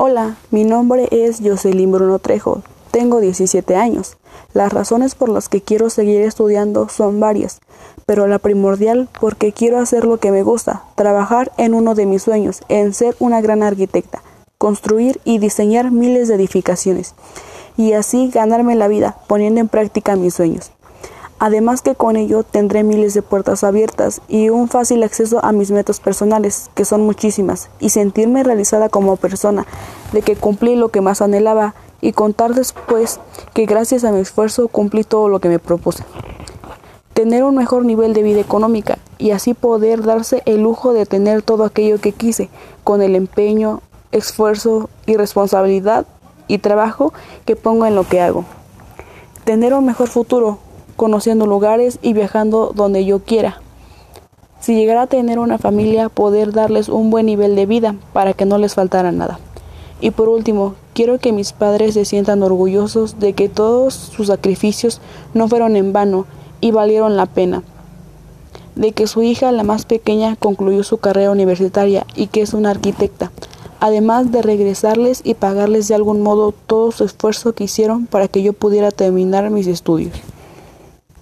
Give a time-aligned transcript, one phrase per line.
[0.00, 2.62] Hola, mi nombre es Jocelyn Bruno Trejo.
[2.92, 4.16] Tengo 17 años.
[4.54, 7.58] Las razones por las que quiero seguir estudiando son varias,
[8.06, 12.22] pero la primordial porque quiero hacer lo que me gusta, trabajar en uno de mis
[12.22, 14.22] sueños, en ser una gran arquitecta,
[14.56, 17.16] construir y diseñar miles de edificaciones,
[17.76, 20.70] y así ganarme la vida poniendo en práctica mis sueños.
[21.40, 25.70] Además que con ello tendré miles de puertas abiertas y un fácil acceso a mis
[25.70, 29.64] metas personales, que son muchísimas, y sentirme realizada como persona,
[30.12, 33.20] de que cumplí lo que más anhelaba y contar después
[33.54, 36.02] que gracias a mi esfuerzo cumplí todo lo que me propuse.
[37.12, 41.42] Tener un mejor nivel de vida económica y así poder darse el lujo de tener
[41.42, 42.48] todo aquello que quise,
[42.82, 43.80] con el empeño,
[44.10, 46.04] esfuerzo y responsabilidad
[46.48, 47.12] y trabajo
[47.44, 48.44] que pongo en lo que hago.
[49.44, 50.58] Tener un mejor futuro,
[50.98, 53.62] conociendo lugares y viajando donde yo quiera.
[54.60, 58.44] Si llegara a tener una familia, poder darles un buen nivel de vida para que
[58.44, 59.38] no les faltara nada.
[60.00, 65.00] Y por último, quiero que mis padres se sientan orgullosos de que todos sus sacrificios
[65.34, 66.26] no fueron en vano
[66.60, 67.62] y valieron la pena.
[68.74, 72.70] De que su hija, la más pequeña, concluyó su carrera universitaria y que es una
[72.70, 73.30] arquitecta,
[73.78, 78.42] además de regresarles y pagarles de algún modo todo su esfuerzo que hicieron para que
[78.42, 80.12] yo pudiera terminar mis estudios.